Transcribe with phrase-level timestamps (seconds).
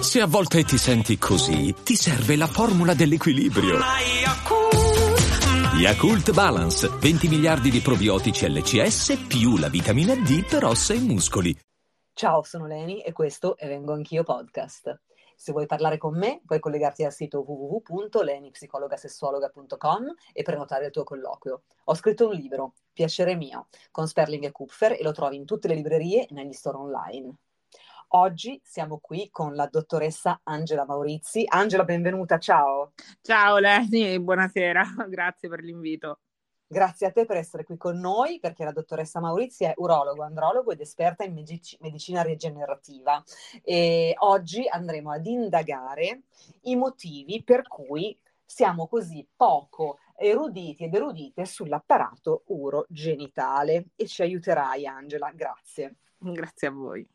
[0.00, 3.78] Se a volte ti senti così, ti serve la formula dell'equilibrio.
[5.76, 11.58] Yakult Balance, 20 miliardi di probiotici LCS più la vitamina D per ossa e muscoli.
[12.12, 15.00] Ciao, sono Leni e questo è Vengo Anch'io Podcast.
[15.44, 21.64] Se vuoi parlare con me, puoi collegarti al sito www.lenipsicologasessuologa.com e prenotare il tuo colloquio.
[21.84, 25.68] Ho scritto un libro, Piacere mio, con Sperling e Kupfer e lo trovi in tutte
[25.68, 27.34] le librerie e negli store online.
[28.08, 31.44] Oggi siamo qui con la dottoressa Angela Maurizi.
[31.46, 32.92] Angela, benvenuta, ciao.
[33.20, 36.20] Ciao Leni, buonasera, grazie per l'invito.
[36.74, 40.72] Grazie a te per essere qui con noi, perché la dottoressa Maurizi è urologo, andrologo
[40.72, 43.22] ed esperta in medic- medicina rigenerativa.
[43.62, 46.22] E oggi andremo ad indagare
[46.62, 54.84] i motivi per cui siamo così poco eruditi ed erudite sull'apparato urogenitale e ci aiuterai
[54.84, 55.98] Angela, grazie.
[56.18, 57.13] Grazie a voi.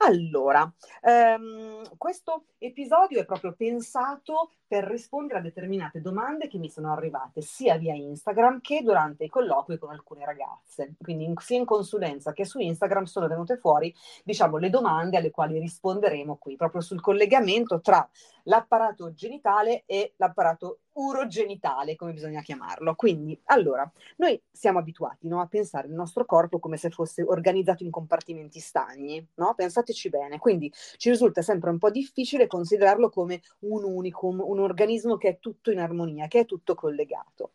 [0.00, 0.70] Allora,
[1.02, 7.40] ehm, questo episodio è proprio pensato per rispondere a determinate domande che mi sono arrivate
[7.40, 10.94] sia via Instagram che durante i colloqui con alcune ragazze.
[11.02, 15.32] Quindi in, sia in consulenza che su Instagram sono venute fuori, diciamo, le domande alle
[15.32, 18.08] quali risponderemo qui, proprio sul collegamento tra
[18.44, 22.94] l'apparato genitale e l'apparato urogenitale, come bisogna chiamarlo.
[22.94, 27.84] Quindi, allora, noi siamo abituati no, a pensare il nostro corpo come se fosse organizzato
[27.84, 29.54] in compartimenti stagni, no?
[29.54, 30.38] Pensateci bene.
[30.38, 35.38] Quindi ci risulta sempre un po' difficile considerarlo come un unicum, un organismo che è
[35.38, 37.52] tutto in armonia, che è tutto collegato.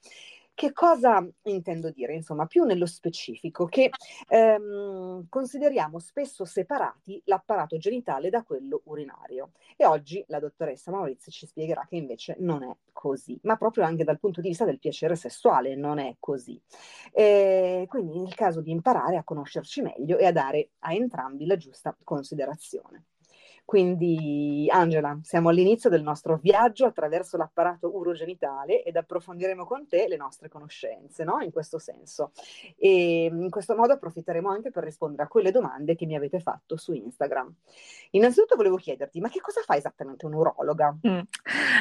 [0.56, 2.14] Che cosa intendo dire?
[2.14, 3.90] Insomma, più nello specifico, che
[4.28, 9.52] ehm, consideriamo spesso separati l'apparato genitale da quello urinario.
[9.76, 14.04] E oggi la dottoressa Maurizio ci spiegherà che invece non è così, ma proprio anche
[14.04, 16.62] dal punto di vista del piacere sessuale non è così.
[17.12, 21.58] E quindi nel caso di imparare a conoscerci meglio e a dare a entrambi la
[21.58, 23.06] giusta considerazione.
[23.66, 30.18] Quindi, Angela, siamo all'inizio del nostro viaggio attraverso l'apparato urogenitale ed approfondiremo con te le
[30.18, 31.40] nostre conoscenze, no?
[31.40, 32.32] In questo senso.
[32.78, 36.78] E in questo modo approfitteremo anche per rispondere a quelle domande che mi avete fatto
[36.78, 37.54] su Instagram.
[38.12, 40.98] Innanzitutto volevo chiederti, ma che cosa fa esattamente un'urologa?
[41.08, 41.20] Mm.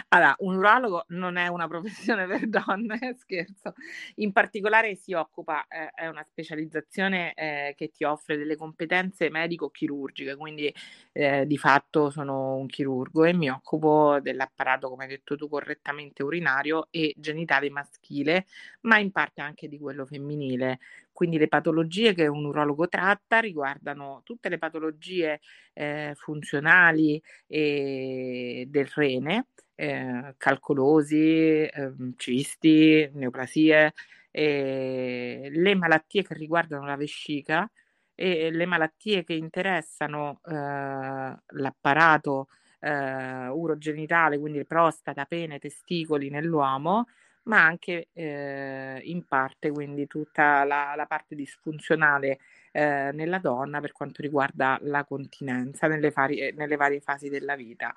[0.08, 3.74] Allora, un urologo non è una professione per donne, scherzo.
[4.16, 10.36] In particolare si occupa, eh, è una specializzazione eh, che ti offre delle competenze medico-chirurgiche,
[10.36, 10.72] quindi
[11.12, 16.22] eh, di fatto sono un chirurgo e mi occupo dell'apparato, come hai detto tu, correttamente
[16.22, 18.46] urinario e genitale maschile,
[18.82, 20.78] ma in parte anche di quello femminile.
[21.12, 25.40] Quindi le patologie che un urologo tratta riguardano tutte le patologie
[25.72, 33.92] eh, funzionali eh, del rene, eh, calcolosi, ehm, cisti, neoplasie,
[34.34, 37.70] le malattie che riguardano la vescica,
[38.14, 42.48] e le malattie che interessano eh, l'apparato
[42.80, 47.06] eh, urogenitale, quindi prostata, pene, testicoli nell'uomo,
[47.44, 52.38] ma anche eh, in parte quindi tutta la, la parte disfunzionale
[52.72, 57.92] eh, nella donna per quanto riguarda la continenza nelle, varie, nelle varie fasi della vita.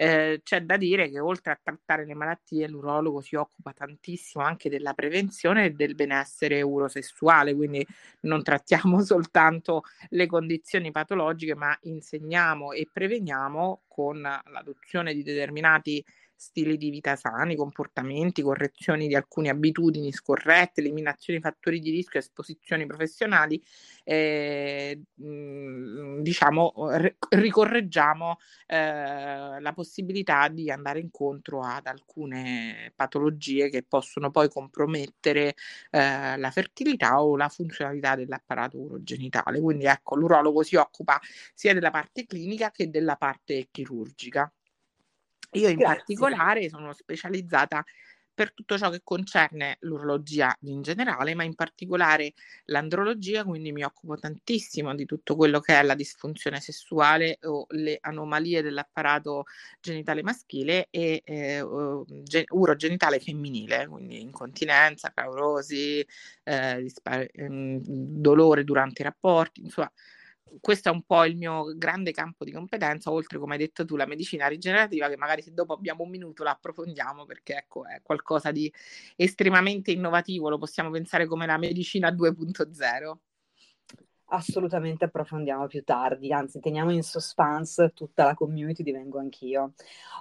[0.00, 4.70] Eh, c'è da dire che oltre a trattare le malattie, l'urologo si occupa tantissimo anche
[4.70, 7.84] della prevenzione e del benessere urosessuale, quindi
[8.20, 16.04] non trattiamo soltanto le condizioni patologiche, ma insegniamo e preveniamo con l'adozione di determinati
[16.38, 22.20] stili di vita sani, comportamenti, correzioni di alcune abitudini scorrette, eliminazione di fattori di rischio,
[22.20, 23.60] esposizioni professionali,
[24.04, 26.72] eh, diciamo,
[27.30, 35.54] ricorreggiamo eh, la possibilità di andare incontro ad alcune patologie che possono poi compromettere
[35.90, 39.60] eh, la fertilità o la funzionalità dell'apparato urogenitale.
[39.60, 41.20] Quindi ecco, l'urologo si occupa
[41.52, 44.50] sia della parte clinica che della parte chirurgica.
[45.52, 45.96] Io in Grazie.
[45.96, 47.84] particolare sono specializzata
[48.38, 52.34] per tutto ciò che concerne l'urologia in generale, ma in particolare
[52.66, 57.98] l'andrologia, quindi mi occupo tantissimo di tutto quello che è la disfunzione sessuale o le
[58.00, 59.42] anomalie dell'apparato
[59.80, 61.66] genitale maschile e eh,
[62.22, 66.06] gen- urogenitale femminile, quindi incontinenza, caurosi,
[66.44, 69.90] eh, dispar- ehm, dolore durante i rapporti, insomma
[70.60, 73.96] questo è un po' il mio grande campo di competenza, oltre come hai detto tu
[73.96, 78.00] la medicina rigenerativa, che magari se dopo abbiamo un minuto la approfondiamo perché ecco, è
[78.02, 78.72] qualcosa di
[79.16, 83.18] estremamente innovativo, lo possiamo pensare come la medicina 2.0.
[84.28, 89.72] assolutamente approfondiamo più tardi, anzi teniamo in suspense tutta la community, divengo anch'io.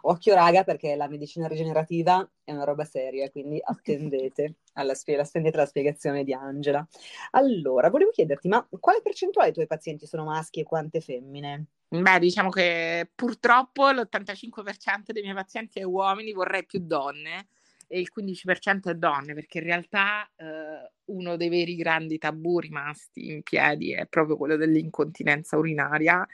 [0.01, 5.57] Occhio raga perché la medicina rigenerativa è una roba seria, quindi attendete, alla spie- attendete
[5.57, 6.85] la spiegazione di Angela.
[7.31, 11.65] Allora, volevo chiederti, ma quale percentuale dei tuoi pazienti sono maschi e quante femmine?
[11.89, 17.47] Beh, diciamo che purtroppo l'85% dei miei pazienti è uomini, vorrei più donne
[17.87, 23.31] e il 15% è donne, perché in realtà eh, uno dei veri grandi tabù rimasti
[23.31, 26.25] in piedi è proprio quello dell'incontinenza urinaria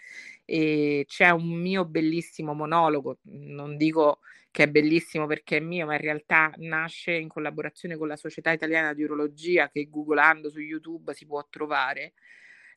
[0.45, 4.19] e c'è un mio bellissimo monologo, non dico
[4.51, 8.51] che è bellissimo perché è mio, ma in realtà nasce in collaborazione con la Società
[8.51, 12.13] Italiana di Urologia che googolando su YouTube si può trovare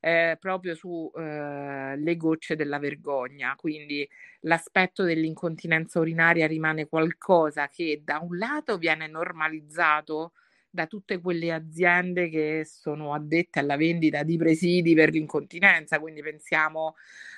[0.01, 3.55] eh, proprio sulle eh, gocce della vergogna.
[3.57, 4.09] Quindi
[4.41, 10.33] l'aspetto dell'incontinenza urinaria rimane qualcosa che da un lato viene normalizzato
[10.77, 16.95] da tutte quelle aziende che sono addette alla vendita di presidi per l'incontinenza, quindi pensiamo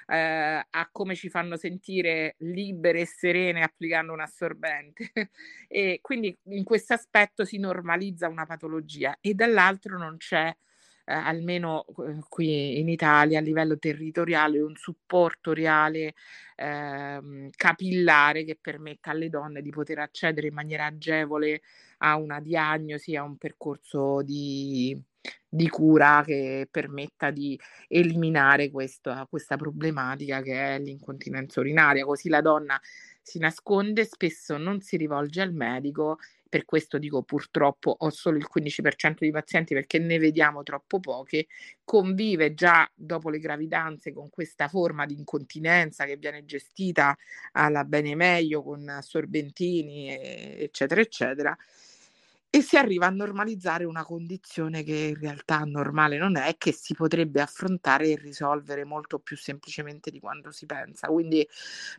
[0.08, 5.12] eh, a come ci fanno sentire libere e serene applicando un assorbente
[5.68, 10.54] e quindi in questo aspetto si normalizza una patologia e dall'altro non c'è
[11.08, 16.12] eh, almeno eh, qui in Italia a livello territoriale un supporto reale
[16.54, 21.62] eh, capillare che permetta alle donne di poter accedere in maniera agevole
[21.98, 25.02] a una diagnosi, a un percorso di,
[25.48, 27.58] di cura che permetta di
[27.88, 32.04] eliminare questo, questa problematica che è l'incontinenza urinaria.
[32.04, 32.78] Così la donna
[33.22, 38.46] si nasconde, spesso non si rivolge al medico per questo dico purtroppo ho solo il
[38.52, 41.46] 15% di pazienti perché ne vediamo troppo poche,
[41.84, 47.16] convive già dopo le gravidanze con questa forma di incontinenza che viene gestita
[47.52, 50.08] alla bene meglio con sorbentini,
[50.60, 51.56] eccetera, eccetera
[52.50, 56.94] e si arriva a normalizzare una condizione che in realtà normale non è, che si
[56.94, 61.08] potrebbe affrontare e risolvere molto più semplicemente di quanto si pensa.
[61.08, 61.46] Quindi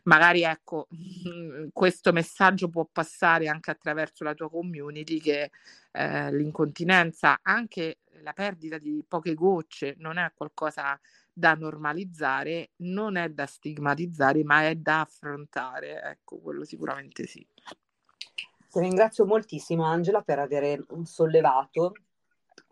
[0.04, 0.88] magari ecco,
[1.72, 5.50] questo messaggio può passare anche attraverso la tua community che
[5.92, 10.98] eh, l'incontinenza, anche la perdita di poche gocce, non è qualcosa
[11.32, 16.02] da normalizzare, non è da stigmatizzare, ma è da affrontare.
[16.02, 17.46] Ecco, quello sicuramente sì.
[18.70, 21.92] Ti ringrazio moltissimo Angela per aver sollevato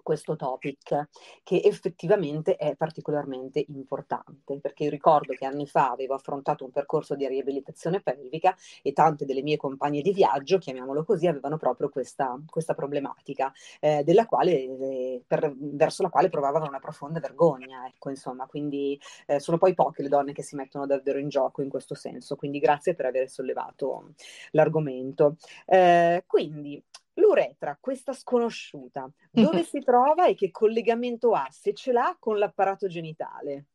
[0.08, 1.08] questo topic
[1.43, 7.14] che effettivamente è particolarmente importante perché io ricordo che anni fa avevo affrontato un percorso
[7.14, 12.40] di riabilitazione pelvica e tante delle mie compagne di viaggio, chiamiamolo così, avevano proprio questa,
[12.49, 18.46] questa problematica eh, quale, eh, per, verso la quale provavano una profonda vergogna, ecco insomma,
[18.46, 21.94] quindi eh, sono poi poche le donne che si mettono davvero in gioco in questo
[21.94, 24.14] senso, quindi grazie per aver sollevato
[24.52, 25.37] l'argomento.
[25.66, 26.82] Eh, quindi
[27.19, 32.87] L'uretra, questa sconosciuta, dove si trova e che collegamento ha, se ce l'ha, con l'apparato
[32.87, 33.67] genitale?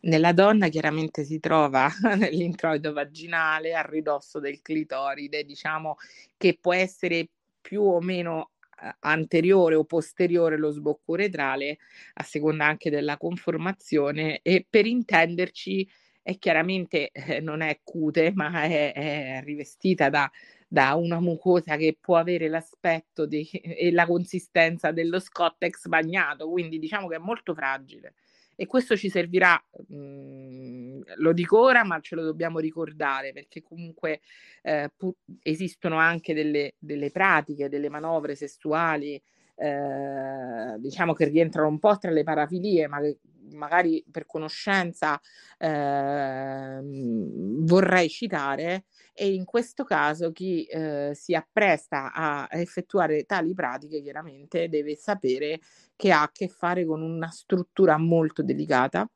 [0.00, 5.96] Nella donna chiaramente si trova nell'introito vaginale a ridosso del clitoride, diciamo
[6.36, 7.28] che può essere
[7.60, 8.50] più o meno
[8.80, 11.78] eh, anteriore o posteriore lo sbocco uretrale,
[12.14, 15.88] a seconda anche della conformazione, e per intenderci
[16.22, 20.30] è chiaramente eh, non è cute, ma è, è rivestita da
[20.68, 26.78] da una mucosa che può avere l'aspetto di, e la consistenza dello scottex bagnato, quindi
[26.78, 28.14] diciamo che è molto fragile.
[28.60, 33.62] E questo ci servirà, mh, mhmm, lo dico ora, ma ce lo dobbiamo ricordare perché
[33.62, 34.20] comunque
[34.62, 39.20] eh, pu- esistono anche delle, delle pratiche, delle manovre sessuali
[39.60, 43.18] eh, diciamo che rientrano un po' tra le parafilie, ma che
[43.52, 45.20] magari per conoscenza
[45.58, 48.84] eh, vorrei citare
[49.18, 55.58] e in questo caso chi eh, si appresta a effettuare tali pratiche chiaramente deve sapere
[55.96, 59.10] che ha a che fare con una struttura molto delicata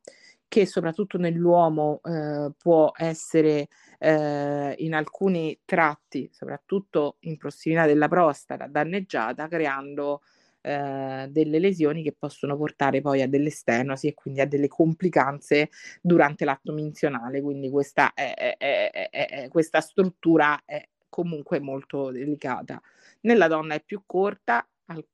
[0.49, 3.68] che soprattutto nell'uomo eh, può essere
[3.99, 12.14] eh, in alcuni tratti, soprattutto in prossimità della prostata, danneggiata, creando eh, delle lesioni che
[12.16, 17.42] possono portare poi a delle stenosi e quindi a delle complicanze durante l'atto minzionale.
[17.42, 22.81] Quindi questa, è, è, è, questa struttura è comunque molto delicata.
[23.23, 24.66] Nella donna è più corta,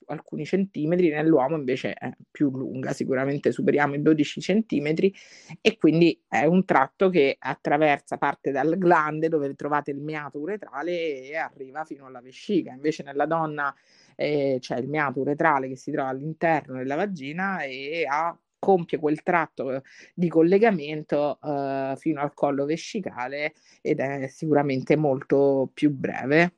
[0.06, 5.14] alcuni centimetri, nell'uomo invece è più lunga, sicuramente superiamo i 12 centimetri
[5.60, 11.22] e quindi è un tratto che attraversa, parte dal glande dove trovate il meato uretrale
[11.22, 13.74] e arriva fino alla vescica, invece nella donna
[14.16, 19.22] eh, c'è il meato uretrale che si trova all'interno della vagina e ha compie quel
[19.22, 19.82] tratto
[20.14, 26.57] di collegamento uh, fino al collo vescicale ed è sicuramente molto più breve.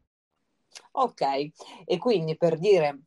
[0.93, 1.21] Ok,
[1.85, 3.03] e quindi per dire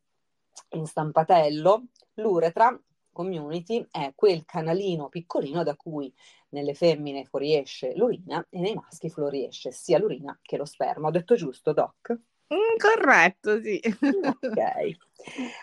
[0.71, 2.79] in stampatello, l'uretra
[3.13, 6.13] community è quel canalino piccolino da cui
[6.51, 11.09] nelle femmine fuoriesce l'urina e nei maschi fuoriesce sia l'urina che lo sperma.
[11.09, 12.19] Ho detto giusto, Doc?
[12.55, 13.81] Mm, corretto, sì.
[14.01, 14.97] Ok,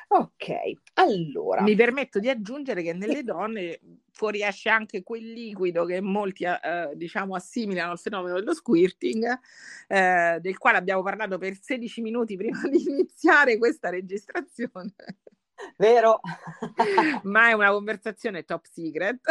[0.10, 0.72] ok.
[0.96, 1.62] Allora.
[1.62, 3.80] Mi permetto di aggiungere che nelle donne
[4.12, 9.40] fuoriesce anche quel liquido che molti eh, diciamo assimilano al fenomeno dello squirting,
[9.88, 14.94] eh, del quale abbiamo parlato per 16 minuti prima di iniziare questa registrazione.
[15.78, 16.20] Vero?
[17.24, 19.22] Ma è una conversazione top secret.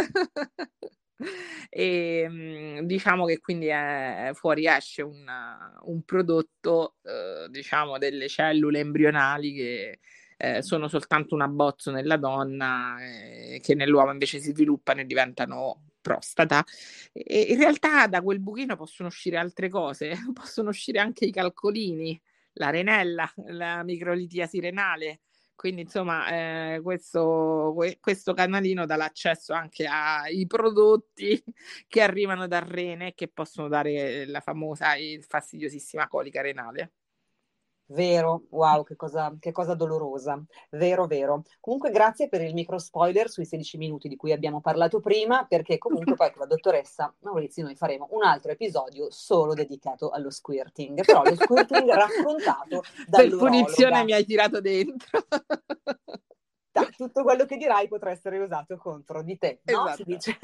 [1.68, 5.24] E ehm, diciamo che quindi è, fuoriesce un,
[5.82, 9.98] un prodotto eh, diciamo delle cellule embrionali che
[10.36, 15.90] eh, sono soltanto un abbozzo nella donna eh, che nell'uomo invece si sviluppano e diventano
[16.00, 16.64] prostata.
[17.12, 22.20] E in realtà da quel buchino possono uscire altre cose possono uscire anche i calcolini
[22.54, 25.20] la renella la microlitiasi renale
[25.60, 26.26] quindi insomma
[26.74, 31.38] eh, questo, questo, canalino dà l'accesso anche ai prodotti
[31.86, 36.92] che arrivano dal rene e che possono dare la famosa e fastidiosissima colica renale.
[37.92, 41.42] Vero, wow, che cosa, che cosa, dolorosa, vero, vero.
[41.58, 45.78] Comunque grazie per il micro spoiler sui 16 minuti di cui abbiamo parlato prima, perché
[45.78, 51.04] comunque poi con la dottoressa Maurizio noi faremo un altro episodio solo dedicato allo squirting,
[51.04, 53.50] però lo squirting raccontato dall'urologa.
[53.50, 55.24] Per punizione mi hai tirato dentro.
[56.70, 59.88] Da, tutto quello che dirai potrà essere usato contro di te, no?
[59.88, 59.96] Esatto.
[59.96, 60.38] Si dice.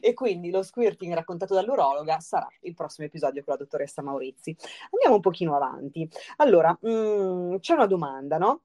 [0.00, 4.56] E quindi lo squirting raccontato dall'urologa sarà il prossimo episodio con la dottoressa Maurizi.
[4.90, 6.08] Andiamo un pochino avanti.
[6.36, 8.62] Allora, mh, mm, c'è una domanda, no?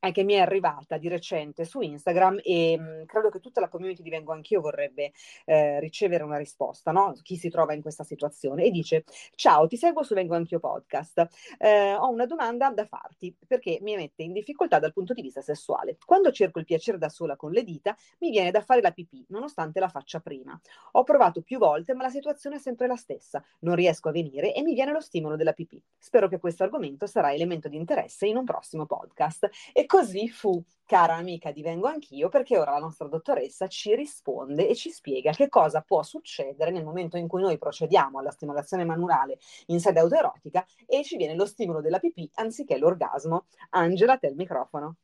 [0.00, 3.60] Eh, che mi è arrivata di recente su Instagram e mh, mm, credo che tutta
[3.60, 5.12] la community di Vengo Anch'io vorrebbe
[5.44, 7.14] eh, ricevere una risposta, no?
[7.22, 9.04] Chi si trova in questa situazione e dice
[9.34, 11.28] ciao, ti seguo su Vengo Anch'io podcast,
[11.58, 15.40] eh, ho una domanda da farti perché mi mette in difficoltà dal punto di vista
[15.40, 15.98] sessuale.
[16.04, 19.24] Quando cerco il piacere da sola con le dita mi viene da fare la pipì,
[19.28, 20.58] nonostante la faccia prima.
[20.92, 24.54] Ho provato più volte ma la situazione è sempre la stessa, non riesco a venire
[24.54, 25.82] e mi viene lo stimolo della pipì.
[25.98, 29.48] Spero che questo argomento sarà elemento di interesse in un prossimo podcast.
[29.72, 34.76] E così fu, cara amica, divengo anch'io, perché ora la nostra dottoressa ci risponde e
[34.76, 39.40] ci spiega che cosa può succedere nel momento in cui noi procediamo alla stimolazione manuale
[39.66, 43.46] in sede autoerotica e ci viene lo stimolo della pipì anziché l'orgasmo.
[43.70, 44.94] Angela, te il microfono.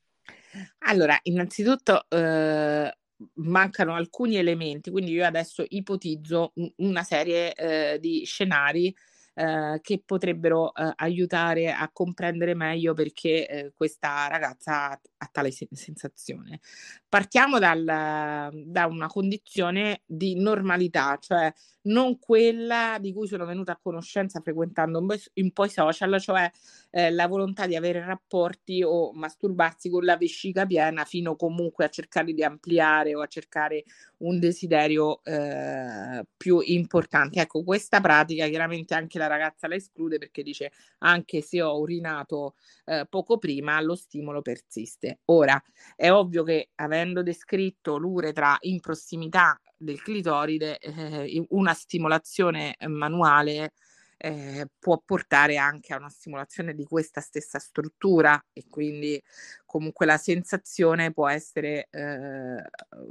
[0.86, 2.96] Allora, innanzitutto eh,
[3.34, 8.94] mancano alcuni elementi, quindi io adesso ipotizzo una serie eh, di scenari
[9.36, 15.68] eh, che potrebbero eh, aiutare a comprendere meglio perché eh, questa ragazza ha tale se-
[15.72, 16.60] sensazione.
[17.08, 21.52] Partiamo dal, da una condizione di normalità, cioè
[21.82, 26.20] non quella di cui sono venuta a conoscenza frequentando un po', un po i social,
[26.20, 26.50] cioè
[26.90, 31.88] eh, la volontà di avere rapporti o masturbarsi con la vescica piena fino comunque a
[31.88, 33.84] cercare di ampliare o a cercare
[34.18, 37.40] un desiderio eh, più importante.
[37.40, 42.54] Ecco, questa pratica chiaramente anche la ragazza la esclude perché dice anche se ho urinato
[42.86, 45.15] eh, poco prima, lo stimolo persiste.
[45.26, 45.60] Ora,
[45.94, 53.72] è ovvio che avendo descritto l'uretra in prossimità del clitoride, eh, una stimolazione manuale
[54.18, 59.22] eh, può portare anche a una stimolazione di questa stessa struttura e quindi
[59.66, 62.62] comunque la sensazione può essere eh,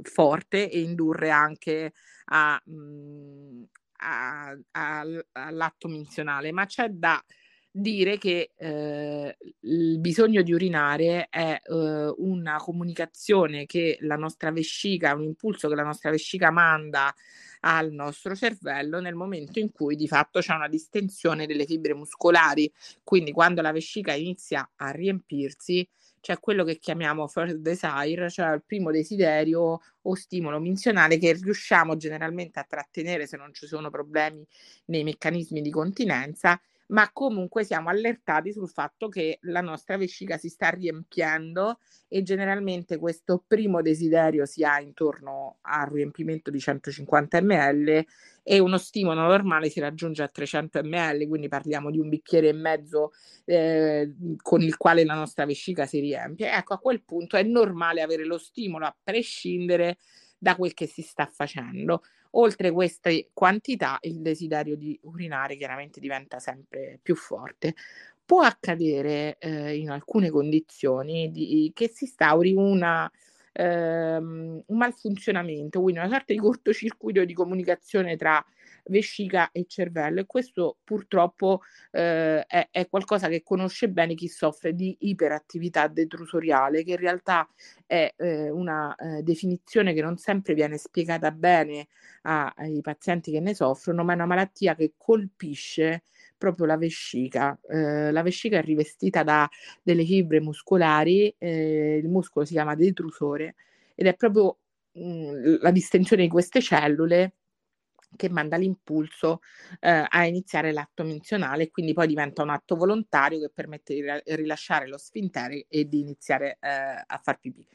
[0.02, 1.92] forte e indurre anche
[2.26, 3.62] a, mh, mm,
[3.98, 7.22] a, a, all'atto minzionale, ma c'è da
[7.78, 15.14] dire che eh, il bisogno di urinare è eh, una comunicazione che la nostra vescica,
[15.14, 17.14] un impulso che la nostra vescica manda
[17.60, 22.72] al nostro cervello nel momento in cui di fatto c'è una distensione delle fibre muscolari.
[23.04, 25.86] Quindi quando la vescica inizia a riempirsi,
[26.20, 31.96] c'è quello che chiamiamo first desire, cioè il primo desiderio o stimolo minzionale che riusciamo
[31.96, 34.44] generalmente a trattenere se non ci sono problemi
[34.86, 40.48] nei meccanismi di continenza ma comunque siamo allertati sul fatto che la nostra vescica si
[40.48, 41.78] sta riempiendo
[42.08, 48.04] e generalmente questo primo desiderio si ha intorno al riempimento di 150 ml
[48.48, 52.52] e uno stimolo normale si raggiunge a 300 ml, quindi parliamo di un bicchiere e
[52.52, 53.10] mezzo
[53.44, 56.52] eh, con il quale la nostra vescica si riempie.
[56.52, 59.98] Ecco, a quel punto è normale avere lo stimolo a prescindere
[60.38, 62.02] da quel che si sta facendo.
[62.38, 67.74] Oltre queste quantità, il desiderio di urinare chiaramente diventa sempre più forte.
[68.24, 73.10] Può accadere eh, in alcune condizioni di, che si instauri una,
[73.52, 78.44] ehm, un malfunzionamento, quindi una sorta di cortocircuito di comunicazione tra
[78.88, 84.74] vescica e cervello e questo purtroppo eh, è, è, qualcosa che conosce bene chi soffre
[84.74, 87.48] di iperattività detrusoriale, che in realtà
[87.86, 91.88] è eh, una eh, definizione che non sempre viene spiegata bene
[92.22, 96.02] a, ai pazienti che ne soffrono, ma è una malattia che colpisce
[96.36, 97.58] proprio la vescica.
[97.68, 99.48] Eh, la vescica è rivestita da
[99.82, 103.54] delle fibre muscolari, eh, il muscolo si chiama detrusore
[103.94, 104.58] ed è proprio
[104.92, 107.32] mh, mm, la distensione di queste cellule
[108.16, 109.40] che manda l'impulso
[109.80, 114.02] eh, a iniziare l'atto menzionale quindi poi diventa un atto volontario che permette di
[114.34, 116.68] rilasciare lo sfintere e di iniziare eh,
[117.06, 117.66] a far pipì.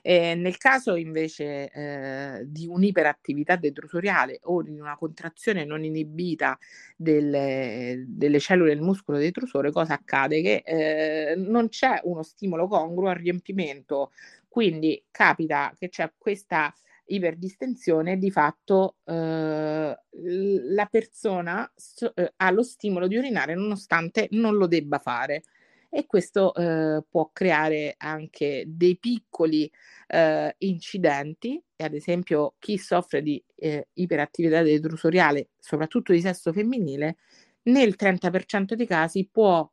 [0.00, 6.56] E nel caso invece eh, di un'iperattività detrusoriale o di una contrazione non inibita
[6.96, 10.40] delle, delle cellule del muscolo detrusore, cosa accade?
[10.40, 14.12] Che eh, non c'è uno stimolo congruo al riempimento,
[14.48, 16.72] quindi capita che c'è questa
[17.08, 24.56] iperdistensione, di fatto eh, la persona so, eh, ha lo stimolo di urinare nonostante non
[24.56, 25.42] lo debba fare.
[25.90, 29.70] E questo eh, può creare anche dei piccoli
[30.08, 37.16] eh, incidenti, ad esempio chi soffre di eh, iperattività detrusoriale, soprattutto di sesso femminile,
[37.64, 39.68] nel 30% dei casi può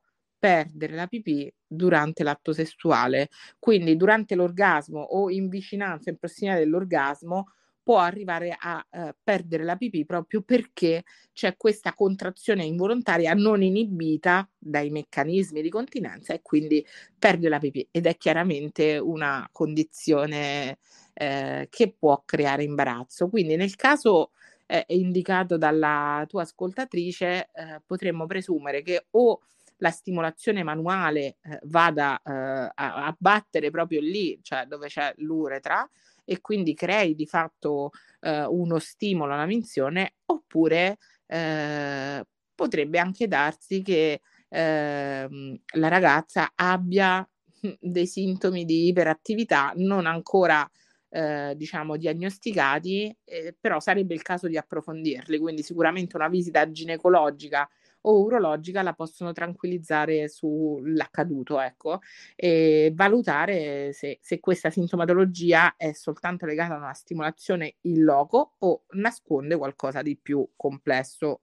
[0.46, 3.30] perdere la pipì durante l'atto sessuale.
[3.58, 7.48] Quindi durante l'orgasmo o in vicinanza, in prossimità dell'orgasmo,
[7.82, 14.48] può arrivare a eh, perdere la pipì proprio perché c'è questa contrazione involontaria non inibita
[14.56, 16.86] dai meccanismi di continenza e quindi
[17.18, 20.78] perde la pipì ed è chiaramente una condizione
[21.14, 23.30] eh, che può creare imbarazzo.
[23.30, 24.32] Quindi nel caso
[24.68, 29.40] eh, indicato dalla tua ascoltatrice eh, potremmo presumere che o
[29.78, 35.88] la stimolazione manuale eh, vada eh, a, a, battere proprio lì, cioè dove c'è l'uretra,
[36.24, 37.92] e quindi crei di fatto
[38.22, 47.28] eh, uno stimolo alla minzione, oppure eh, potrebbe anche darsi che ehm, la ragazza abbia
[47.80, 50.68] dei sintomi di iperattività non ancora
[51.10, 57.70] eh, diciamo diagnosticati, eh, però sarebbe il caso di approfondirli, quindi sicuramente una visita ginecologica
[58.08, 62.02] o urologica la possono tranquillizzare sull'accaduto, ecco,
[62.36, 68.84] e valutare se, se questa sintomatologia è soltanto legata a una stimolazione in loco o
[68.92, 71.42] nasconde qualcosa di più complesso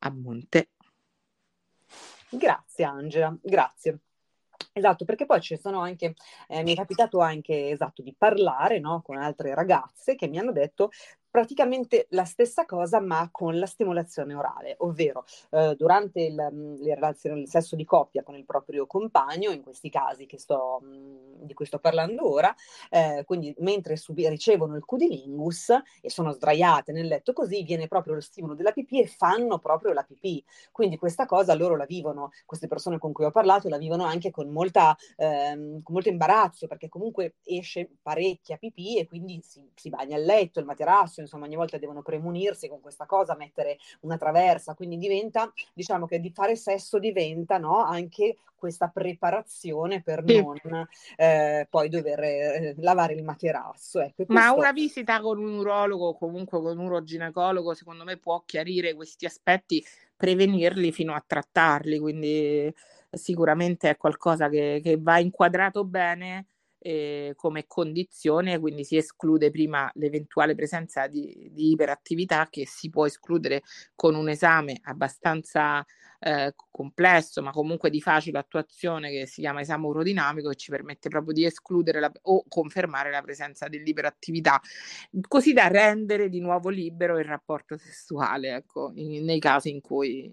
[0.00, 0.70] a monte.
[2.30, 4.00] Grazie Angela, grazie.
[4.72, 6.14] Esatto, perché poi ci sono anche,
[6.48, 10.52] eh, mi è capitato anche esatto di parlare no, con altre ragazze che mi hanno
[10.52, 10.90] detto
[11.36, 16.94] praticamente la stessa cosa ma con la stimolazione orale, ovvero eh, durante il, mm, le
[16.94, 21.52] relazioni, il sesso di coppia con il proprio compagno, in questi casi sto, mm, di
[21.52, 22.54] cui sto parlando ora,
[22.88, 28.14] eh, quindi mentre subi- ricevono il cudilingus e sono sdraiate nel letto così, viene proprio
[28.14, 30.42] lo stimolo della pipì e fanno proprio la pipì.
[30.72, 34.30] Quindi questa cosa loro la vivono, queste persone con cui ho parlato la vivono anche
[34.30, 39.90] con, molta, ehm, con molto imbarazzo perché comunque esce parecchia pipì e quindi si, si
[39.90, 44.16] bagna il letto, il materasso, insomma ogni volta devono premunirsi con questa cosa, mettere una
[44.16, 50.42] traversa, quindi diventa, diciamo che di fare sesso diventa no, anche questa preparazione per sì.
[50.42, 50.86] non
[51.16, 54.00] eh, poi dover eh, lavare il materasso.
[54.00, 54.32] Ecco, questo...
[54.32, 58.94] Ma una visita con un urologo o comunque con un uroginecologo secondo me può chiarire
[58.94, 59.84] questi aspetti,
[60.16, 62.72] prevenirli fino a trattarli, quindi
[63.10, 66.46] sicuramente è qualcosa che, che va inquadrato bene
[66.86, 73.06] eh, come condizione, quindi si esclude prima l'eventuale presenza di, di, iperattività che si può
[73.06, 73.62] escludere
[73.96, 75.84] con un esame abbastanza
[76.20, 81.08] eh, complesso, ma comunque di facile attuazione che si chiama esame urodinamico e ci permette
[81.08, 84.60] proprio di escludere la, o confermare la presenza dell'iperattività,
[85.26, 90.32] così da rendere di nuovo libero il rapporto sessuale, ecco, in, nei casi in cui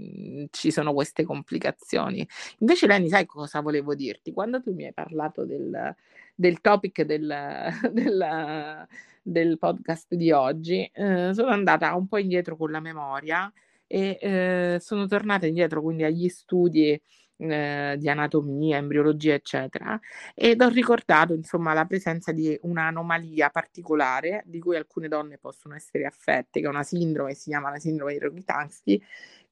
[0.00, 2.26] Mhmm, ci sono queste complicazioni.
[2.58, 4.32] Invece Leni, sai cosa volevo dirti?
[4.32, 5.94] Quando tu mi hai parlato del,
[6.34, 8.86] del topic del, del,
[9.22, 13.52] del, podcast di oggi, eh, sono andata un po' indietro con la memoria
[13.86, 17.00] e eh, sono tornata indietro quindi agli studi
[17.40, 19.98] eh, di anatomia, embriologia, eccetera,
[20.34, 26.04] ed ho ricordato insomma la presenza di un'anomalia particolare di cui alcune donne possono essere
[26.04, 29.02] affette, che è una sindrome, si chiama la sindrome di Rokitansky,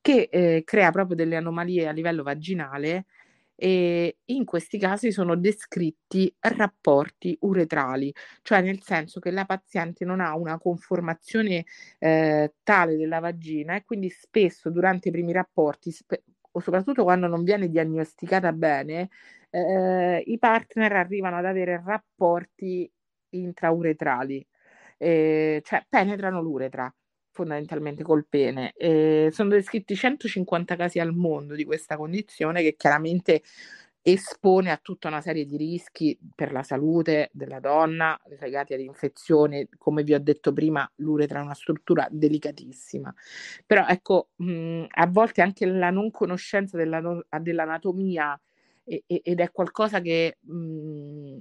[0.00, 3.06] che eh, crea proprio delle anomalie a livello vaginale
[3.60, 10.20] e in questi casi sono descritti rapporti uretrali, cioè nel senso che la paziente non
[10.20, 11.64] ha una conformazione
[11.98, 17.26] eh, tale della vagina e quindi spesso durante i primi rapporti, spe- o soprattutto quando
[17.26, 19.08] non viene diagnosticata bene,
[19.50, 22.88] eh, i partner arrivano ad avere rapporti
[23.30, 24.46] intrauretrali,
[24.98, 26.92] eh, cioè penetrano l'uretra
[27.38, 28.72] fondamentalmente col pene.
[28.76, 33.42] Eh, sono descritti 150 casi al mondo di questa condizione che chiaramente
[34.02, 39.68] espone a tutta una serie di rischi per la salute della donna legati ad infezioni.
[39.78, 43.14] Come vi ho detto prima, l'uretra è una struttura delicatissima.
[43.66, 47.00] Però ecco, mh, a volte anche la non conoscenza della,
[47.40, 48.40] dell'anatomia
[48.84, 51.36] ed è qualcosa che mh,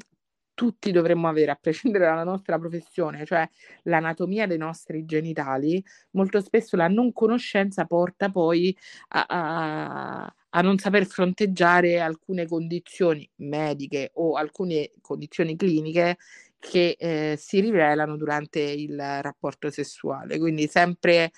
[0.57, 3.47] tutti dovremmo avere, a prescindere dalla nostra professione, cioè
[3.83, 8.75] l'anatomia dei nostri genitali, molto spesso la non conoscenza porta poi
[9.09, 16.17] a, a, a non saper fronteggiare alcune condizioni mediche o alcune condizioni cliniche
[16.57, 20.39] che eh, si rivelano durante il rapporto sessuale.
[20.39, 21.29] Quindi sempre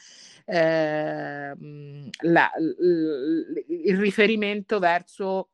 [0.45, 1.53] eh,
[2.21, 5.49] la, l, il riferimento verso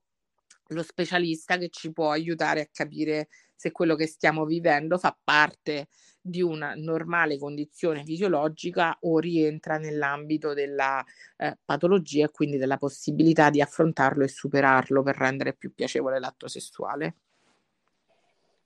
[0.67, 5.87] lo specialista che ci può aiutare a capire se quello che stiamo vivendo fa parte
[6.21, 11.03] di una normale condizione fisiologica o rientra nell'ambito della
[11.37, 16.47] eh, patologia e quindi della possibilità di affrontarlo e superarlo per rendere più piacevole l'atto
[16.47, 17.15] sessuale.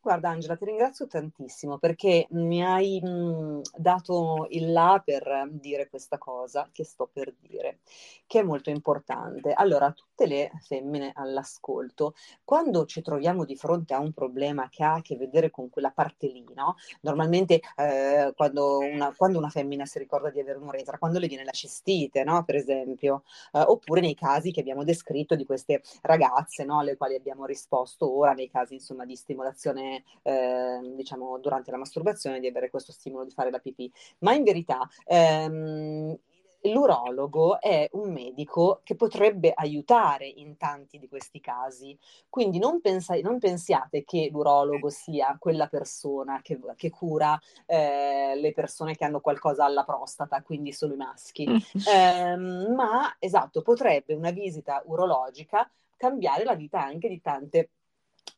[0.02, 6.18] Guarda Angela, ti ringrazio tantissimo perché mi hai mh, dato il là per dire questa
[6.18, 7.80] cosa che sto per dire,
[8.26, 9.52] che è molto importante.
[9.52, 12.14] Allora, tutte le femmine all'ascolto,
[12.46, 15.92] quando ci troviamo di fronte a un problema che ha a che vedere con quella
[15.92, 16.78] parte lì, no?
[17.02, 21.44] Normalmente eh, quando, una, quando, una, femmina si ricorda di avere un'uretra, quando le viene
[21.44, 22.46] la cistite, no?
[22.46, 26.80] Per esempio, eh, oppure nei casi che abbiamo descritto di queste ragazze, no?
[26.80, 29.89] Alle quali abbiamo risposto ora, nei casi insomma di stimolazione
[30.22, 33.92] eh, diciamo, durante la masturbazione di avere questo stimolo di fare la pipì.
[34.20, 36.18] Ma in verità ehm,
[36.64, 41.98] l'urologo è un medico che potrebbe aiutare in tanti di questi casi.
[42.30, 48.52] Quindi non, pensa- non pensiate che l'urologo sia quella persona che, che cura eh, le
[48.54, 51.46] persone che hanno qualcosa alla prostata, quindi solo i maschi.
[51.46, 57.78] eh, ma esatto, potrebbe una visita urologica cambiare la vita anche di tante persone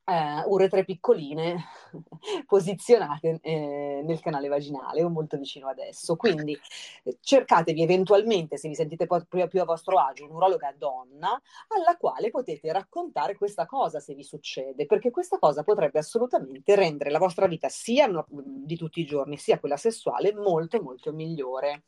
[0.05, 1.63] eh, uretre piccoline
[2.45, 6.15] posizionate eh, nel canale vaginale o molto vicino ad esso.
[6.15, 6.57] Quindi
[7.03, 12.29] eh, cercatevi eventualmente, se vi sentite più, più a vostro agio, un'urologa donna alla quale
[12.29, 17.47] potete raccontare questa cosa se vi succede, perché questa cosa potrebbe assolutamente rendere la vostra
[17.47, 21.83] vita sia no, di tutti i giorni, sia quella sessuale molto molto migliore.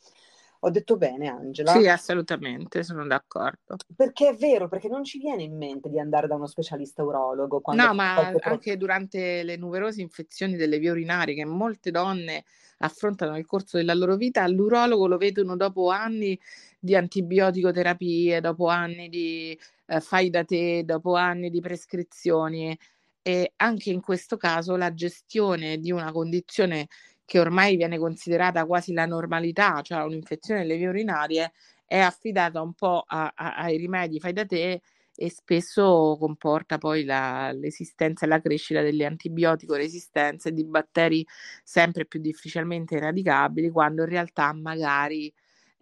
[0.65, 1.73] Ho detto bene, Angela?
[1.73, 3.76] Sì, assolutamente, sono d'accordo.
[3.93, 7.62] Perché è vero, perché non ci viene in mente di andare da uno specialista urologo.
[7.73, 12.45] no, ma anche durante le numerose infezioni delle vie urinarie che molte donne
[12.78, 16.39] affrontano nel corso della loro vita, l'urologo lo vedono dopo anni
[16.80, 22.78] di antibiotico-terapie, dopo anni di eh, fai da te, dopo anni di prescrizioni.
[23.21, 26.88] E anche in questo caso la gestione di una condizione
[27.33, 31.51] che ormai viene considerata quasi la normalità, cioè un'infezione delle vie urinarie,
[31.83, 34.81] è affidata un po' a, a, ai rimedi fai da te
[35.15, 41.25] e spesso comporta poi la, l'esistenza e la crescita delle antibiotico resistenze di batteri
[41.63, 45.33] sempre più difficilmente eradicabili, quando in realtà magari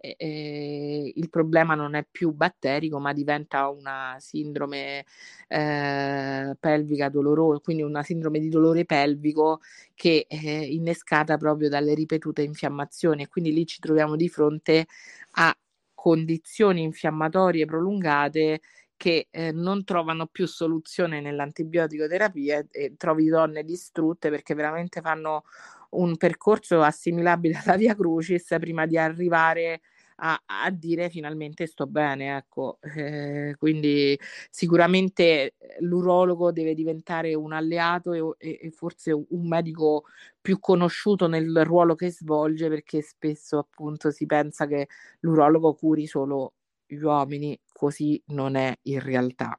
[0.02, 5.04] eh, il problema non è più batterico, ma diventa una sindrome
[5.48, 9.60] eh, pelvica dolorosa, quindi una sindrome di dolore pelvico
[9.94, 13.26] che è innescata proprio dalle ripetute infiammazioni.
[13.28, 14.86] Quindi lì ci troviamo di fronte
[15.32, 15.56] a
[15.94, 18.60] condizioni infiammatorie prolungate
[18.96, 25.44] che eh, non trovano più soluzione nell'antibiotico terapia e trovi donne distrutte perché veramente fanno
[25.90, 29.80] un percorso assimilabile alla Via Crucis prima di arrivare
[30.24, 32.36] a, a dire finalmente sto bene.
[32.36, 32.78] Ecco.
[32.80, 34.18] Eh, quindi
[34.50, 40.04] sicuramente eh, l'urologo deve diventare un alleato e, e, forse un medico
[40.40, 44.88] più conosciuto nel ruolo che svolge perché spesso appunto si pensa che
[45.20, 46.54] l'urologo curi solo
[46.86, 49.58] gli uomini, così non è in realtà.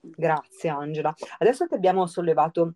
[0.00, 1.14] Grazie Angela.
[1.38, 2.74] Adesso che abbiamo sollevato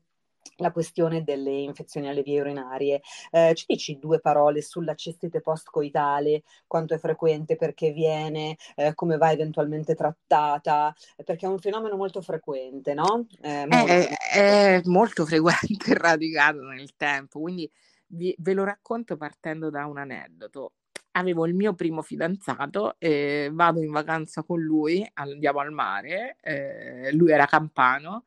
[0.59, 3.01] la questione delle infezioni alle vie urinarie.
[3.31, 9.17] Eh, ci dici due parole sulla cistite postcoitale, quanto è frequente, perché viene, eh, come
[9.17, 10.95] va eventualmente trattata,
[11.25, 13.27] perché è un fenomeno molto frequente, no?
[13.41, 13.93] Eh, molto...
[13.93, 17.71] È, è, molto frequente e radicato nel tempo, quindi
[18.09, 20.73] vi, ve lo racconto partendo da un aneddoto.
[21.13, 22.97] Avevo il mio primo fidanzato,
[23.51, 28.25] vado in vacanza con lui, andiamo al mare, eh, lui era campano,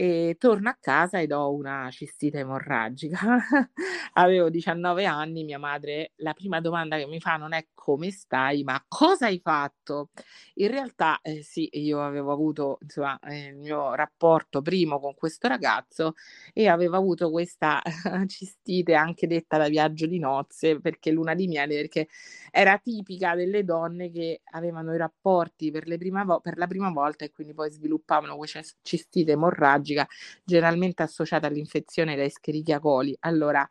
[0.00, 3.18] e torno a casa ed ho una cistite emorragica.
[4.14, 8.62] Avevo 19 anni, mia madre, la prima domanda che mi fa non è come stai,
[8.62, 10.10] ma cosa hai fatto?
[10.54, 15.48] In realtà, eh, sì, io avevo avuto insomma, eh, il mio rapporto primo con questo
[15.48, 16.14] ragazzo
[16.52, 17.82] e avevo avuto questa
[18.28, 22.06] cistite anche detta da viaggio di nozze, perché luna di miele, perché
[22.50, 25.86] era tipica delle donne che avevano i rapporti per,
[26.24, 30.06] vo- per la prima volta e quindi poi sviluppavano questa cistite emorragica patologica
[30.44, 33.16] generalmente associata all'infezione da Escherichia coli.
[33.20, 33.68] Allora,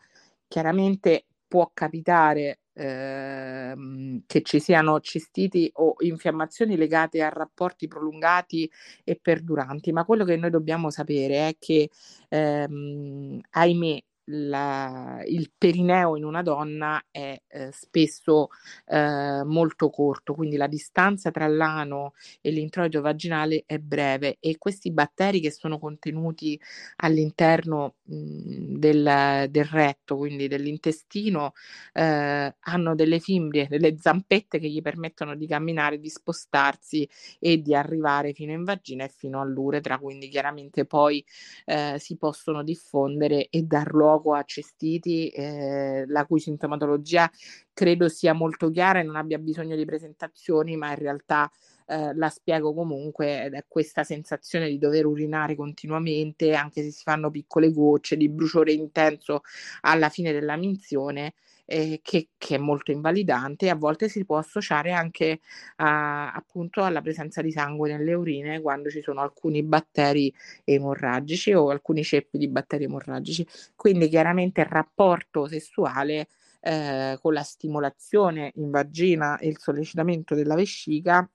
[0.48, 8.70] chiaramente può capitare ehm, che ci siano cistiti o infiammazioni legate a rapporti prolungati
[9.04, 11.90] e perduranti, ma quello che noi dobbiamo sapere è che,
[12.30, 18.50] ehm, ahimè, la, il perineo in una donna è eh, spesso
[18.86, 24.92] eh, molto corto, quindi la distanza tra l'ano e l'introito vaginale è breve e questi
[24.92, 26.60] batteri che sono contenuti
[26.98, 31.54] all'interno mh, del, del, retto, quindi dell'intestino,
[31.94, 37.08] eh, hanno delle fimbrie, delle zampette che gli permettono di camminare, di spostarsi
[37.40, 41.24] e di arrivare fino in vagina e fino all'uretra, quindi chiaramente poi
[41.66, 47.30] eh, si possono diffondere e dar luogo luogo a cestiti, eh, la cui sintomatologia
[47.74, 51.50] credo sia molto chiara e non abbia bisogno di presentazioni, ma in realtà
[51.88, 57.04] eh, la spiego comunque ed è questa sensazione di dover urinare continuamente, anche se si
[57.04, 59.42] fanno piccole gocce, di bruciore intenso
[59.82, 61.34] alla fine della minzione
[61.68, 65.42] eh, che, che, è molto invalidante e a volte si può associare anche
[65.78, 71.70] a, appunto alla presenza di sangue nelle urine quando ci sono alcuni batteri emorragici o
[71.70, 73.46] alcuni ceppi di batteri emorragici.
[73.76, 76.30] Quindi chiaramente il rapporto sessuale
[76.62, 81.30] eh, con la stimolazione in vagina e il sollecitamento della vescica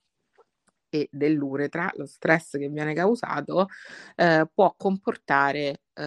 [0.95, 3.68] e dell'uretra, lo stress che viene causato,
[4.14, 6.05] eh, può comportare eh,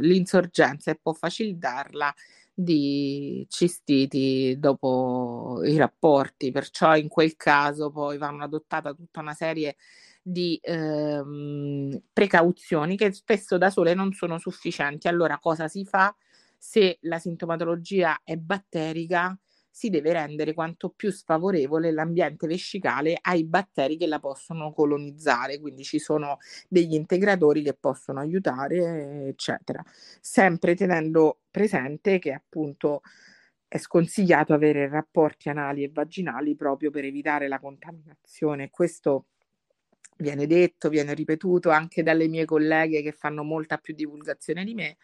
[0.00, 2.12] l'insorgenza e può facilitarla
[2.54, 9.76] di cistiti dopo i rapporti, perciò in quel caso poi vanno adottata tutta una serie
[10.22, 15.08] di ehm, precauzioni che spesso da sole non sono sufficienti.
[15.08, 16.14] Allora cosa si fa
[16.58, 19.36] se la sintomatologia è batterica?
[19.74, 25.82] Si deve rendere quanto più sfavorevole l'ambiente vescicale ai batteri che la possono colonizzare, quindi
[25.82, 26.36] ci sono
[26.68, 29.82] degli integratori che possono aiutare, eccetera.
[30.20, 33.00] Sempre tenendo presente che appunto
[33.66, 38.68] è sconsigliato avere rapporti anali e vaginali proprio per evitare la contaminazione.
[38.68, 39.28] Questo
[40.18, 44.98] viene detto, viene ripetuto anche dalle mie colleghe che fanno molta più divulgazione di me,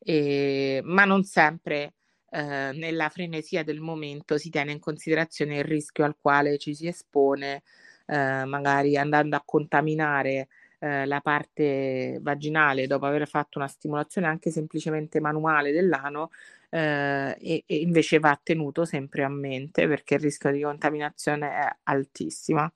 [0.00, 1.94] eh, ma non sempre
[2.30, 6.86] eh, nella frenesia del momento si tiene in considerazione il rischio al quale ci si
[6.86, 7.62] espone,
[8.06, 14.50] eh, magari andando a contaminare eh, la parte vaginale dopo aver fatto una stimolazione anche
[14.50, 16.30] semplicemente manuale dell'ano
[16.70, 21.76] eh, e, e invece va tenuto sempre a mente perché il rischio di contaminazione è
[21.84, 22.70] altissimo.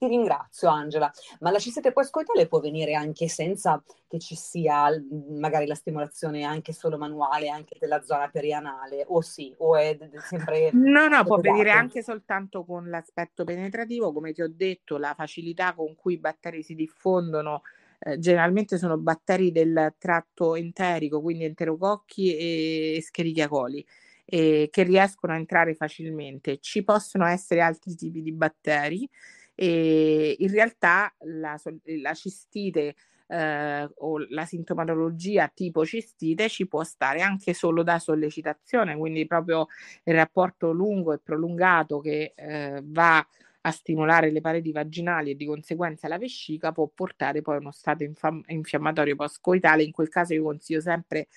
[0.00, 4.88] Ti ringrazio Angela, ma la cistite postcoitale può venire anche senza che ci sia
[5.28, 10.70] magari la stimolazione anche solo manuale, anche della zona perianale, o sì, o è sempre...
[10.72, 15.74] No, no, può venire anche soltanto con l'aspetto penetrativo, come ti ho detto, la facilità
[15.74, 17.60] con cui i batteri si diffondono
[17.98, 23.86] eh, generalmente sono batteri del tratto enterico, quindi enterococchi e Escherichia coli,
[24.24, 26.56] eh, che riescono a entrare facilmente.
[26.58, 29.06] Ci possono essere altri tipi di batteri,
[29.62, 31.54] e in realtà la,
[32.00, 32.94] la cistite
[33.26, 39.66] eh, o la sintomatologia tipo cistite ci può stare anche solo da sollecitazione, quindi proprio
[40.04, 43.22] il rapporto lungo e prolungato che eh, va
[43.62, 47.70] a stimolare le pareti vaginali e di conseguenza la vescica può portare poi a uno
[47.70, 49.82] stato infam- infiammatorio postcoitale.
[49.82, 51.28] In quel caso io consiglio sempre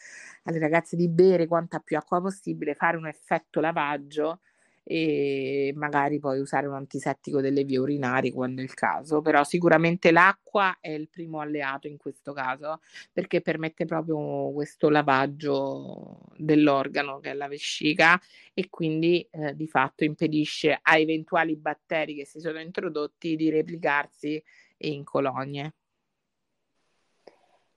[0.44, 4.40] alle ragazze di bere quanta più acqua possibile, fare un effetto lavaggio
[4.84, 10.12] e magari poi usare un antisettico delle vie urinari quando è il caso, però sicuramente
[10.12, 17.32] l'acqua è il primo alleato in questo caso perché permette proprio questo lavaggio dell'organo che
[17.32, 18.20] è la vescica
[18.54, 24.44] e quindi eh, di fatto impedisce a eventuali batteri che si sono introdotti di replicarsi
[24.78, 25.74] in colonie.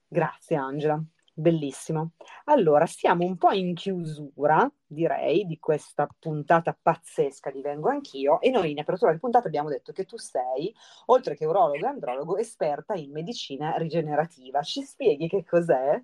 [0.09, 1.01] Grazie Angela,
[1.37, 2.13] bellissimo.
[2.45, 8.49] Allora, siamo un po' in chiusura, direi, di questa puntata pazzesca di Vengo Anch'io e
[8.49, 10.73] noi in apertura di puntata abbiamo detto che tu sei,
[11.05, 14.61] oltre che urologo e andrologo, esperta in medicina rigenerativa.
[14.61, 16.01] Ci spieghi che cos'è?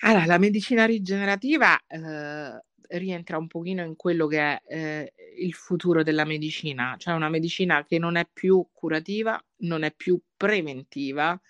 [0.00, 6.02] Allora, la medicina rigenerativa eh, rientra un pochino in quello che è eh, il futuro
[6.02, 11.40] della medicina, cioè una medicina che non è più curativa, non è più preventiva,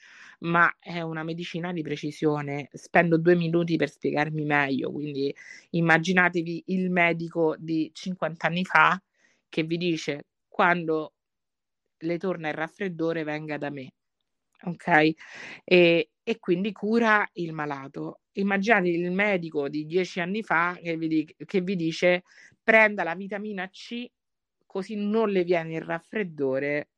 [0.40, 2.68] ma è una medicina di precisione.
[2.72, 5.34] Spendo due minuti per spiegarmi meglio, quindi
[5.70, 9.00] immaginatevi il medico di 50 anni fa
[9.48, 11.14] che vi dice quando
[11.98, 13.92] le torna il raffreddore venga da me,
[14.64, 15.10] ok?
[15.64, 18.20] E, e quindi cura il malato.
[18.32, 22.24] Immaginate il medico di dieci anni fa che vi, che vi dice
[22.62, 24.06] prenda la vitamina C
[24.66, 26.88] così non le viene il raffreddore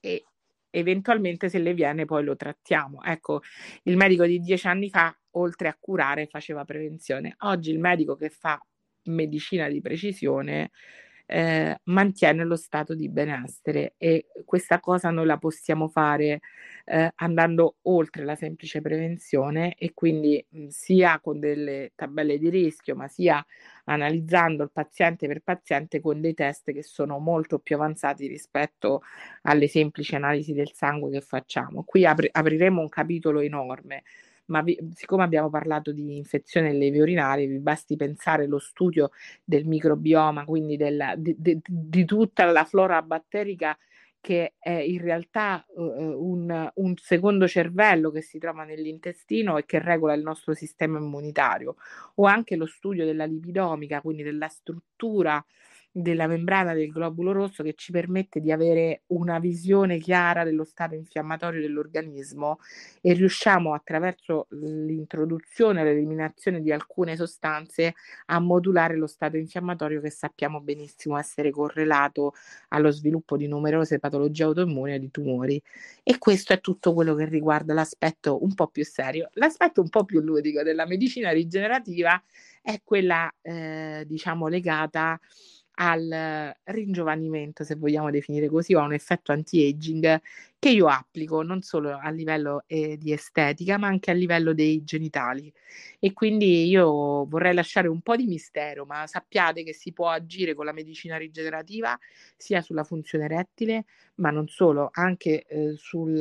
[0.00, 0.24] e
[0.70, 3.02] eventualmente se le viene poi lo trattiamo.
[3.04, 3.40] Ecco,
[3.84, 7.34] il medico di dieci anni fa, oltre a curare, faceva prevenzione.
[7.40, 8.60] Oggi il medico che fa
[9.04, 10.70] medicina di precisione
[11.30, 16.40] eh, mantiene lo stato di benessere e questa cosa noi la possiamo fare
[16.86, 22.96] eh, andando oltre la semplice prevenzione e quindi mh, sia con delle tabelle di rischio
[22.96, 23.44] ma sia
[23.84, 29.02] analizzando il paziente per paziente con dei test che sono molto più avanzati rispetto
[29.42, 31.84] alle semplici analisi del sangue che facciamo.
[31.84, 34.02] Qui apri- apriremo un capitolo enorme
[34.48, 39.10] ma vi, siccome abbiamo parlato di infezione delle vie urinarie, vi basti pensare allo studio
[39.44, 43.76] del microbioma, quindi del, di, di, di, tutta la flora batterica
[44.20, 49.78] che è in realtà uh, un, un, secondo cervello che si trova nell'intestino e che
[49.78, 51.76] regola il nostro sistema immunitario,
[52.16, 55.42] o anche lo studio della lipidomica, quindi della struttura
[55.90, 60.94] della membrana del globulo rosso che ci permette di avere una visione chiara dello stato
[60.94, 62.58] infiammatorio dell'organismo
[63.00, 67.94] e riusciamo attraverso l'introduzione e l'eliminazione di alcune sostanze
[68.26, 72.32] a modulare lo stato infiammatorio che sappiamo benissimo essere correlato
[72.68, 75.60] allo sviluppo di numerose patologie autoimmuni e di tumori.
[76.02, 79.28] E questo è tutto quello che riguarda l'aspetto un po' più serio.
[79.34, 82.20] L'aspetto un po' più ludico della medicina rigenerativa
[82.62, 85.18] è quella, eh, diciamo, legata
[85.80, 90.20] al ringiovanimento, se vogliamo definire così, o a un effetto anti-aging
[90.58, 94.82] che io applico non solo a livello eh, di estetica, ma anche a livello dei
[94.82, 95.52] genitali.
[96.00, 100.54] E quindi io vorrei lasciare un po' di mistero, ma sappiate che si può agire
[100.54, 101.96] con la medicina rigenerativa
[102.36, 103.84] sia sulla funzione erettile,
[104.16, 106.20] ma non solo, anche eh, sul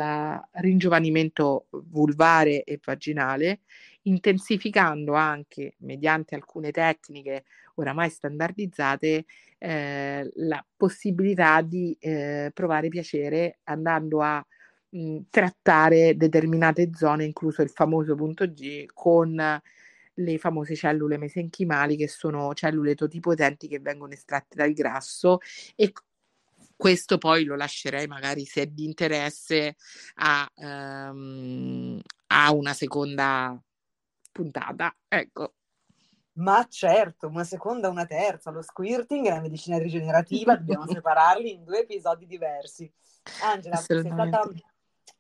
[0.52, 3.62] ringiovanimento vulvare e vaginale,
[4.04, 7.44] intensificando anche mediante alcune tecniche
[7.78, 9.26] oramai standardizzate
[9.58, 14.46] eh, la possibilità di eh, provare piacere andando a
[14.90, 19.62] mh, trattare determinate zone, incluso il famoso punto G, con
[20.20, 25.40] le famose cellule mesenchimali, che sono cellule totipotenti che vengono estratte dal grasso
[25.76, 25.92] e
[26.76, 29.76] questo poi lo lascerei magari se è di interesse
[30.16, 33.60] a, um, a una seconda
[34.32, 34.96] puntata.
[35.08, 35.57] Ecco.
[36.38, 41.64] Ma certo, una seconda, una terza, lo squirting e la medicina rigenerativa, dobbiamo separarli in
[41.64, 42.92] due episodi diversi.
[43.44, 44.50] Angela, sei stata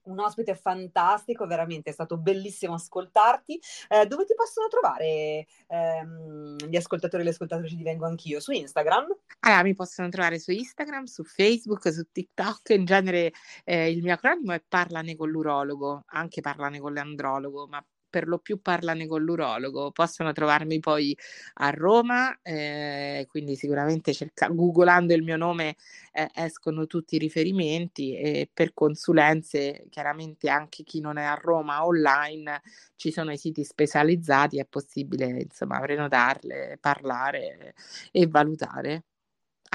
[0.07, 3.59] un ospite fantastico, veramente è stato bellissimo ascoltarti.
[3.89, 8.39] Eh, dove ti possono trovare ehm, gli ascoltatori e le ascoltatrici di Vengo Anch'io?
[8.39, 9.05] Su Instagram?
[9.41, 12.69] Allora, mi possono trovare su Instagram, su Facebook, su TikTok.
[12.69, 13.31] In genere
[13.63, 18.39] eh, il mio acronimo è Parlane con l'urologo, anche Parlane con l'andrologo, ma per lo
[18.39, 19.91] più parlane con l'urologo.
[19.91, 21.17] Possono trovarmi poi
[21.55, 25.75] a Roma, eh, quindi sicuramente cerca- googolando il mio nome
[26.11, 31.85] eh, escono tutti i riferimenti e per consulenze chiaramente anche chi non è a Roma
[31.85, 32.61] online
[32.95, 37.73] ci sono i siti specializzati, è possibile insomma prenotarle, parlare
[38.11, 39.03] e valutare.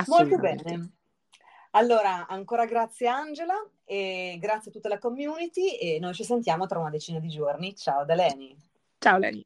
[0.07, 0.93] Molto bene.
[1.75, 3.55] Allora, ancora grazie Angela
[3.85, 7.75] e grazie a tutta la community e noi ci sentiamo tra una decina di giorni.
[7.75, 8.55] Ciao da Leni.
[8.99, 9.45] Ciao Leni.